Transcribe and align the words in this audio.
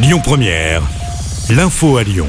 Lyon 0.00 0.20
Première, 0.22 0.80
l'info 1.50 1.96
à 1.96 2.04
Lyon. 2.04 2.28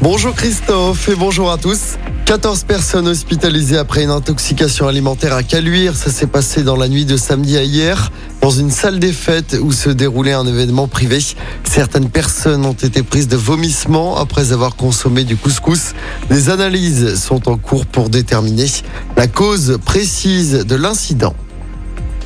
Bonjour 0.00 0.32
Christophe 0.32 1.08
et 1.08 1.16
bonjour 1.16 1.50
à 1.50 1.58
tous. 1.58 1.96
14 2.24 2.62
personnes 2.62 3.08
hospitalisées 3.08 3.78
après 3.78 4.04
une 4.04 4.10
intoxication 4.10 4.86
alimentaire 4.86 5.34
à 5.34 5.42
Caluire. 5.42 5.96
Ça 5.96 6.12
s'est 6.12 6.28
passé 6.28 6.62
dans 6.62 6.76
la 6.76 6.86
nuit 6.86 7.04
de 7.04 7.16
samedi 7.16 7.56
à 7.56 7.64
hier 7.64 8.12
dans 8.40 8.52
une 8.52 8.70
salle 8.70 9.00
des 9.00 9.10
fêtes 9.10 9.56
où 9.60 9.72
se 9.72 9.90
déroulait 9.90 10.34
un 10.34 10.46
événement 10.46 10.86
privé. 10.86 11.18
Certaines 11.64 12.10
personnes 12.10 12.64
ont 12.64 12.74
été 12.74 13.02
prises 13.02 13.26
de 13.26 13.36
vomissements 13.36 14.16
après 14.16 14.52
avoir 14.52 14.76
consommé 14.76 15.24
du 15.24 15.36
couscous. 15.36 15.94
Des 16.30 16.48
analyses 16.48 17.20
sont 17.20 17.48
en 17.48 17.56
cours 17.56 17.86
pour 17.86 18.08
déterminer 18.08 18.66
la 19.16 19.26
cause 19.26 19.80
précise 19.84 20.64
de 20.64 20.76
l'incident. 20.76 21.34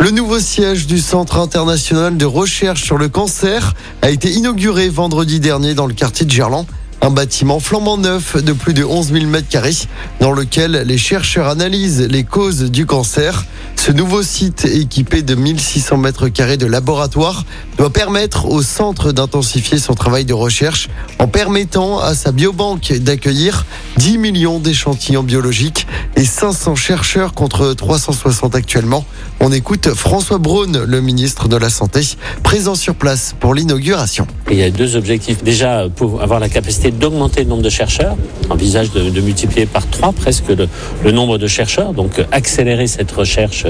Le 0.01 0.11
nouveau 0.11 0.39
siège 0.39 0.87
du 0.87 0.99
Centre 0.99 1.39
international 1.39 2.17
de 2.17 2.25
recherche 2.27 2.83
sur 2.83 2.99
le 2.99 3.09
cancer 3.09 3.75
a 4.03 4.11
été 4.11 4.31
inauguré 4.31 4.89
vendredi 4.89 5.41
dernier 5.41 5.75
dans 5.75 5.87
le 5.87 5.95
quartier 5.95 6.27
de 6.27 6.31
Gerland. 6.31 6.67
Un 7.01 7.11
bâtiment 7.11 7.61
flambant 7.61 7.97
neuf 7.97 8.43
de 8.43 8.53
plus 8.53 8.75
de 8.75 8.83
11 8.83 9.13
000 9.13 9.27
mètres 9.27 9.49
carrés 9.49 9.77
dans 10.21 10.33
lequel 10.33 10.85
les 10.87 10.99
chercheurs 10.99 11.49
analysent 11.49 12.01
les 12.01 12.25
causes 12.25 12.71
du 12.71 12.87
cancer. 12.87 13.45
Ce 13.77 13.93
nouveau 13.93 14.23
site 14.23 14.65
équipé 14.65 15.21
de 15.21 15.35
1600 15.35 15.99
mètres 15.99 16.29
carrés 16.29 16.57
de 16.57 16.65
laboratoire 16.65 17.45
doit 17.77 17.93
permettre 17.93 18.47
au 18.47 18.63
centre 18.63 19.13
d'intensifier 19.13 19.79
son 19.79 19.95
travail 19.95 20.25
de 20.25 20.33
recherche 20.33 20.89
en 21.19 21.29
permettant 21.29 21.99
à 21.99 22.15
sa 22.15 22.33
biobanque 22.33 22.93
d'accueillir 22.95 23.67
10 23.99 24.17
millions 24.17 24.59
d'échantillons 24.59 25.23
biologiques 25.23 25.87
et 26.17 26.25
500 26.25 26.75
chercheurs 26.75 27.35
contre 27.35 27.75
360 27.75 28.55
actuellement. 28.55 29.05
On 29.41 29.53
écoute 29.53 29.89
François 29.95 30.39
Braun, 30.39 30.85
le 30.87 31.01
ministre 31.01 31.49
de 31.49 31.57
la 31.57 31.71
Santé, 31.71 32.01
présent 32.43 32.75
sur 32.75 32.95
place 32.95 33.35
pour 33.39 33.55
l'inauguration. 33.55 34.27
Il 34.51 34.57
y 34.57 34.63
a 34.63 34.71
deux 34.71 34.97
objectifs. 34.97 35.43
Déjà, 35.43 35.89
pour 35.95 36.23
avoir 36.23 36.41
la 36.41 36.49
capacité 36.49 36.91
d'augmenter 36.91 37.43
le 37.43 37.51
nombre 37.51 37.63
de 37.63 37.71
chercheurs, 37.71 38.17
envisage 38.51 38.91
de, 38.93 39.21
multiplier 39.21 39.67
par 39.67 39.89
trois 39.89 40.13
presque 40.13 40.49
le, 40.49 40.69
le, 41.03 41.11
nombre 41.11 41.39
de 41.39 41.47
chercheurs, 41.47 41.93
donc 41.93 42.25
accélérer 42.31 42.87
cette 42.87 43.11
recherche 43.11 43.67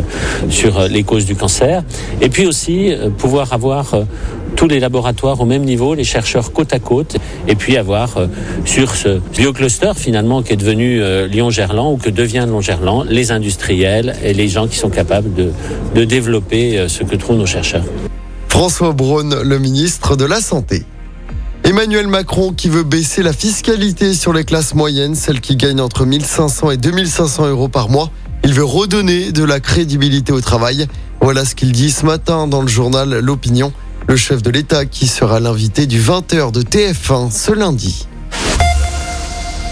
sur 0.50 0.88
les 0.88 1.02
causes 1.02 1.26
du 1.26 1.36
cancer. 1.36 1.82
Et 2.20 2.28
puis 2.28 2.46
aussi 2.46 2.92
pouvoir 3.18 3.52
avoir 3.52 3.94
tous 4.56 4.68
les 4.68 4.80
laboratoires 4.80 5.40
au 5.40 5.44
même 5.44 5.64
niveau, 5.64 5.94
les 5.94 6.04
chercheurs 6.04 6.52
côte 6.52 6.72
à 6.72 6.78
côte, 6.78 7.16
et 7.48 7.54
puis 7.54 7.76
avoir 7.76 8.18
sur 8.64 8.94
ce 8.94 9.20
biocluster 9.36 9.92
finalement 9.96 10.42
qui 10.42 10.52
est 10.52 10.56
devenu 10.56 11.00
Lyon-Gerland 11.26 11.94
ou 11.94 11.96
que 11.96 12.10
devient 12.10 12.44
Lyon-Gerland, 12.46 13.06
les 13.08 13.32
industriels 13.32 14.14
et 14.22 14.32
les 14.32 14.48
gens 14.48 14.68
qui 14.68 14.76
sont 14.76 14.90
capables 14.90 15.32
de, 15.34 15.50
de 15.94 16.04
développer 16.04 16.86
ce 16.88 17.02
que 17.02 17.16
trouvent 17.16 17.38
nos 17.38 17.46
chercheurs. 17.46 17.84
François 18.48 18.92
Braun, 18.92 19.42
le 19.42 19.58
ministre 19.58 20.16
de 20.16 20.24
la 20.24 20.40
Santé. 20.40 20.84
Emmanuel 21.64 22.08
Macron 22.08 22.52
qui 22.52 22.68
veut 22.68 22.82
baisser 22.82 23.22
la 23.22 23.32
fiscalité 23.32 24.12
sur 24.12 24.34
les 24.34 24.44
classes 24.44 24.74
moyennes, 24.74 25.14
celles 25.14 25.40
qui 25.40 25.56
gagnent 25.56 25.80
entre 25.80 26.04
1500 26.04 26.70
et 26.72 26.76
2500 26.76 27.48
euros 27.48 27.68
par 27.68 27.88
mois. 27.88 28.10
Il 28.44 28.52
veut 28.52 28.64
redonner 28.64 29.32
de 29.32 29.42
la 29.42 29.60
crédibilité 29.60 30.30
au 30.30 30.42
travail. 30.42 30.86
Voilà 31.22 31.46
ce 31.46 31.54
qu'il 31.54 31.72
dit 31.72 31.90
ce 31.90 32.04
matin 32.04 32.46
dans 32.46 32.60
le 32.60 32.68
journal 32.68 33.18
L'Opinion. 33.18 33.72
Le 34.06 34.16
chef 34.16 34.42
de 34.42 34.50
l'État 34.50 34.84
qui 34.84 35.06
sera 35.06 35.40
l'invité 35.40 35.86
du 35.86 36.00
20h 36.00 36.52
de 36.52 36.60
TF1 36.62 37.30
ce 37.30 37.52
lundi. 37.52 38.06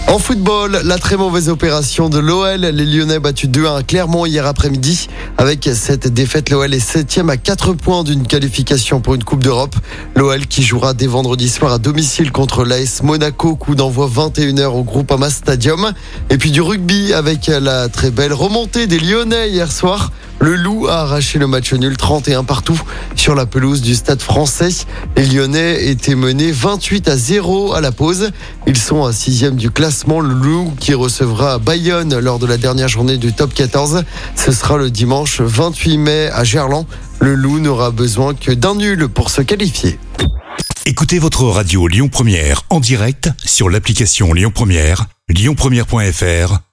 En 0.07 0.17
football, 0.19 0.81
la 0.83 0.97
très 0.97 1.17
mauvaise 1.17 1.49
opération 1.49 2.09
de 2.09 2.19
l'OL. 2.19 2.61
Les 2.61 2.85
Lyonnais 2.85 3.19
battus 3.19 3.49
2-1 3.49 3.77
à 3.77 3.83
Clermont 3.83 4.25
hier 4.25 4.45
après-midi. 4.45 5.07
Avec 5.37 5.69
cette 5.73 6.07
défaite, 6.07 6.49
l'OL 6.49 6.73
est 6.73 6.79
septième 6.79 7.29
à 7.29 7.37
4 7.37 7.73
points 7.73 8.03
d'une 8.03 8.25
qualification 8.27 9.01
pour 9.01 9.15
une 9.15 9.23
Coupe 9.23 9.43
d'Europe. 9.43 9.75
L'OL 10.15 10.45
qui 10.47 10.63
jouera 10.63 10.93
dès 10.93 11.07
vendredi 11.07 11.47
soir 11.47 11.71
à 11.73 11.77
domicile 11.77 12.31
contre 12.31 12.63
l'AS 12.63 13.01
Monaco, 13.03 13.55
coup 13.55 13.75
d'envoi 13.75 14.07
21h 14.07 14.65
au 14.65 14.83
Groupama 14.83 15.29
Stadium. 15.29 15.93
Et 16.29 16.37
puis 16.37 16.51
du 16.51 16.61
rugby 16.61 17.13
avec 17.13 17.47
la 17.47 17.87
très 17.87 18.11
belle 18.11 18.33
remontée 18.33 18.87
des 18.87 18.99
Lyonnais 18.99 19.49
hier 19.49 19.71
soir. 19.71 20.11
Le 20.43 20.57
Loup 20.57 20.87
a 20.89 21.03
arraché 21.03 21.39
le 21.39 21.47
match 21.47 21.71
nul 21.71 21.95
31 21.95 22.43
partout 22.43 22.77
sur 23.15 23.33
la 23.33 23.45
pelouse 23.45 23.81
du 23.81 23.95
stade 23.95 24.21
français. 24.21 24.67
Les 25.15 25.25
Lyonnais 25.25 25.87
étaient 25.87 26.15
menés 26.15 26.51
28 26.51 27.07
à 27.07 27.15
0 27.15 27.71
à 27.71 27.79
la 27.79 27.93
pause. 27.93 28.29
Ils 28.67 28.75
sont 28.75 29.05
à 29.05 29.13
sixième 29.13 29.55
du 29.55 29.71
classement. 29.71 30.19
Le 30.19 30.33
Loup 30.33 30.73
qui 30.77 30.93
recevra 30.93 31.59
Bayonne 31.59 32.19
lors 32.19 32.39
de 32.39 32.45
la 32.45 32.57
dernière 32.57 32.89
journée 32.89 33.15
du 33.15 33.31
top 33.31 33.53
14. 33.53 34.03
Ce 34.35 34.51
sera 34.51 34.75
le 34.75 34.91
dimanche 34.91 35.39
28 35.39 35.97
mai 35.97 36.29
à 36.33 36.43
Gerland. 36.43 36.87
Le 37.21 37.35
Loup 37.35 37.59
n'aura 37.59 37.91
besoin 37.91 38.33
que 38.33 38.51
d'un 38.51 38.75
nul 38.75 39.07
pour 39.07 39.29
se 39.29 39.41
qualifier. 39.41 39.97
Écoutez 40.85 41.19
votre 41.19 41.45
radio 41.45 41.87
Lyon 41.87 42.09
Première 42.09 42.63
en 42.69 42.81
direct 42.81 43.29
sur 43.45 43.69
l'application 43.69 44.33
Lyon 44.33 44.51
Première, 44.53 45.05
lyonpremière.fr 45.29 46.72